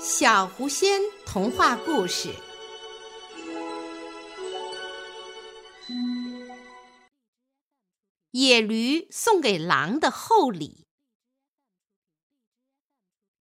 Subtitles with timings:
[0.00, 2.32] 小狐仙童话故事：
[8.30, 10.86] 野驴送给狼的厚礼。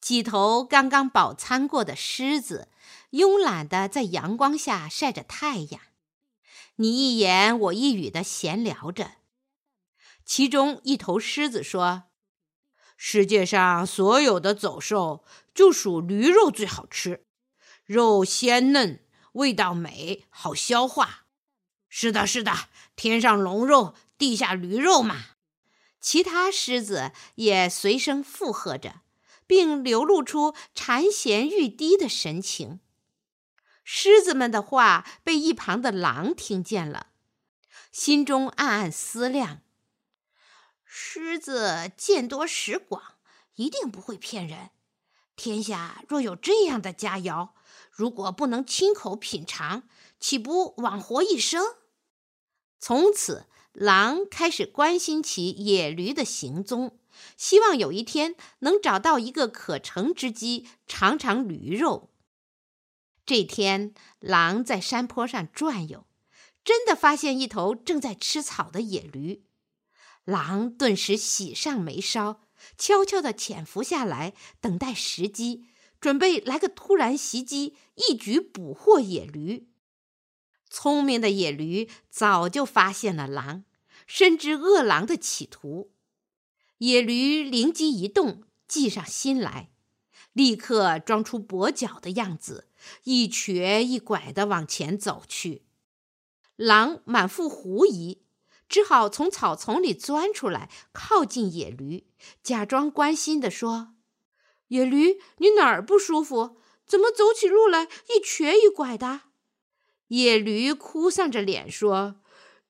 [0.02, 2.70] 几头刚刚饱餐过的狮子，
[3.12, 5.80] 慵懒的在阳光下晒着太阳，
[6.78, 9.18] 你一言我一语的闲聊着。
[10.26, 12.07] 其中一头狮子说。
[12.98, 15.24] 世界上所有的走兽，
[15.54, 17.24] 就属驴肉最好吃，
[17.86, 19.00] 肉鲜嫩，
[19.34, 21.26] 味道美，好消化。
[21.88, 25.16] 是的，是的，天上龙肉，地下驴肉嘛。
[26.02, 29.02] 其他狮子也随声附和着，
[29.46, 32.80] 并流露出馋涎欲滴的神情。
[33.84, 37.08] 狮子们的话被一旁的狼听见了，
[37.92, 39.62] 心中暗暗思量。
[40.90, 43.16] 狮子见多识广，
[43.56, 44.70] 一定不会骗人。
[45.36, 47.50] 天下若有这样的佳肴，
[47.92, 49.84] 如果不能亲口品尝，
[50.20, 51.76] 岂不枉活一生？
[52.80, 56.98] 从此，狼开始关心起野驴的行踪，
[57.36, 62.10] 希望有一天能找到一个可乘之机，尝尝驴肉。
[63.26, 66.08] 这天，狼在山坡上转悠，
[66.64, 69.44] 真的发现一头正在吃草的野驴。
[70.28, 72.42] 狼顿时喜上眉梢，
[72.78, 75.68] 悄悄地潜伏下来，等待时机，
[76.02, 79.70] 准备来个突然袭击，一举捕获野驴。
[80.70, 83.64] 聪明的野驴早就发现了狼，
[84.06, 85.94] 深知恶狼的企图。
[86.80, 89.70] 野驴灵机一动，计上心来，
[90.34, 92.68] 立刻装出跛脚的样子，
[93.06, 95.64] 一瘸一拐地往前走去。
[96.58, 98.27] 狼满腹狐疑。
[98.70, 102.08] 只好从草丛里钻出来，靠近野驴，
[102.44, 103.96] 假装关心地说
[104.68, 106.58] ：“野驴，你哪儿不舒服？
[106.86, 109.22] 怎么走起路来一瘸一拐的？”
[110.10, 112.22] 野驴哭丧着脸说：“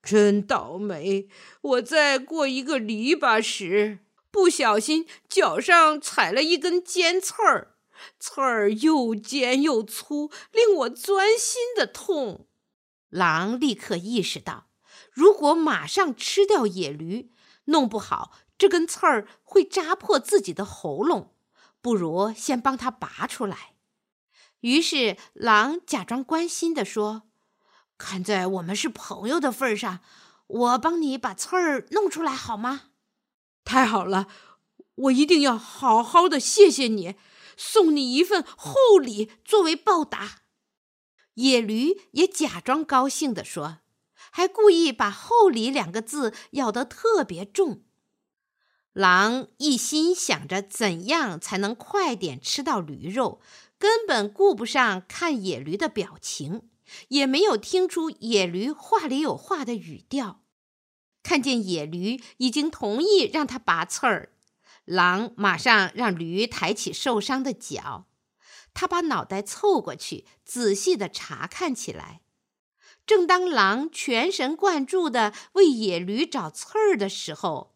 [0.02, 1.28] 真倒霉！
[1.60, 3.98] 我在过一个篱笆时，
[4.30, 7.76] 不小心脚上踩了一根尖刺儿，
[8.20, 12.46] 刺儿又尖又粗，令我钻心的痛。”
[13.10, 14.67] 狼立刻意识到。
[15.12, 17.32] 如果马上吃掉野驴，
[17.66, 21.34] 弄不好这根刺儿会扎破自己的喉咙，
[21.80, 23.74] 不如先帮他拔出来。
[24.60, 27.22] 于是狼假装关心地说
[27.96, 30.00] ：“看在我们是朋友的份上，
[30.46, 32.90] 我帮你把刺儿弄出来好吗？”
[33.64, 34.26] 太好了，
[34.94, 37.14] 我一定要好好的谢谢你，
[37.56, 40.40] 送你一份厚礼作为报答。
[41.34, 43.78] 野驴也假装高兴地说。
[44.30, 47.82] 还故意把“厚礼”两个字咬得特别重。
[48.92, 53.40] 狼一心想着怎样才能快点吃到驴肉，
[53.78, 56.68] 根本顾不上看野驴的表情，
[57.08, 60.42] 也没有听出野驴话里有话的语调。
[61.22, 64.32] 看见野驴已经同意让他拔刺儿，
[64.84, 68.06] 狼马上让驴抬起受伤的脚，
[68.72, 72.22] 他把脑袋凑过去，仔细的查看起来。
[73.08, 77.74] 正当狼全神贯注地为野驴找刺儿的时候，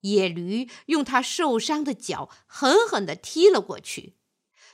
[0.00, 4.16] 野驴用它受伤的脚狠狠地踢了过去。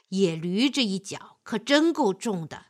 [0.08, 2.68] 野驴这一脚可真够重的，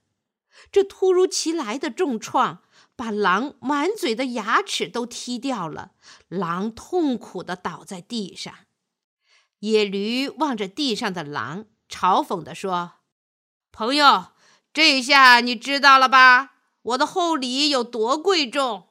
[0.73, 2.65] 这突如其来的重创
[2.97, 5.93] 把狼满嘴的牙齿都踢掉了。
[6.27, 8.53] 狼痛苦地倒在地上。
[9.61, 12.95] 野驴望着地上的狼，嘲讽地说
[13.71, 14.33] ：“朋友，
[14.73, 18.89] 这下你知道了吧？”我的厚礼有多贵重？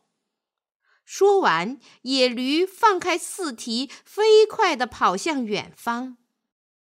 [1.06, 6.18] 说完，野驴放开四蹄，飞快地跑向远方。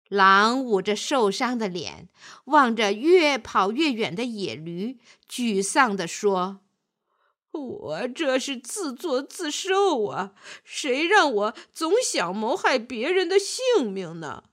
[0.09, 2.09] 狼捂着受伤的脸，
[2.47, 4.99] 望着越跑越远的野驴，
[5.31, 6.61] 沮丧地说
[7.53, 10.33] ：“我这是自作自受啊！
[10.65, 14.45] 谁让我总想谋害别人的性命呢？”